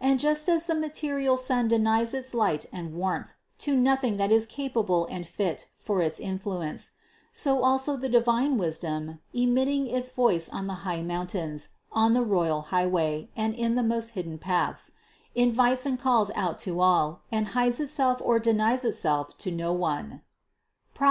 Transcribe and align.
And 0.00 0.18
just 0.18 0.48
as 0.48 0.64
the 0.64 0.74
material 0.74 1.36
sun 1.36 1.68
denies 1.68 2.14
its 2.14 2.32
light 2.32 2.64
and 2.72 2.94
warmth 2.94 3.34
to 3.58 3.76
nothing 3.76 4.16
that 4.16 4.32
is 4.32 4.46
capable 4.46 5.04
and 5.10 5.28
fit 5.28 5.68
for 5.76 6.00
its 6.00 6.18
influence, 6.18 6.92
so 7.32 7.62
also 7.62 7.94
the 7.94 8.08
divine 8.08 8.56
Wisdom, 8.56 9.18
emitting 9.34 9.86
its 9.86 10.08
voice 10.10 10.48
on 10.48 10.68
the 10.68 10.72
high 10.88 11.02
mountains, 11.02 11.68
on 11.92 12.14
the 12.14 12.24
royal 12.24 12.62
highway 12.72 13.28
and 13.36 13.52
in 13.52 13.74
the 13.74 13.82
most 13.82 14.12
hidden 14.16 14.38
paths, 14.38 14.92
invites 15.34 15.84
and 15.84 15.98
calls 15.98 16.30
out 16.34 16.58
to 16.60 16.80
all, 16.80 17.20
and 17.30 17.48
hides 17.48 17.78
itself 17.78 18.22
or 18.24 18.38
denies 18.38 18.86
itself 18.86 19.36
to 19.36 19.50
no 19.50 19.70
one 19.74 20.22
(Prov. 20.94 21.06